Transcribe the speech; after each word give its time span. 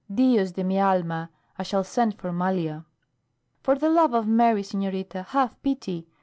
Dios 0.11 0.53
de 0.53 0.63
mi 0.63 0.79
alma! 0.79 1.29
I 1.59 1.61
shall 1.61 1.83
send 1.83 2.15
for 2.15 2.33
Malia." 2.33 2.85
"For 3.61 3.75
the 3.75 3.87
love 3.91 4.15
of 4.15 4.25
Mary, 4.25 4.63
senorita, 4.63 5.21
have 5.29 5.61
pity!" 5.61 6.07